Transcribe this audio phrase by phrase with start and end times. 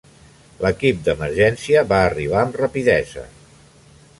[0.63, 3.29] L'equip d'emergència va arribar amb rapidesa.